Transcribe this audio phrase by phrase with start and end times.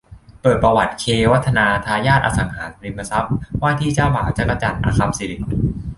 [0.41, 5.37] เปิดประวัติ เค วัฒนา ทายาทอสังหาริมทรัพย์ ว่าที่เจ้าบ่าว จั๊กจั่น อคัมย์สิริ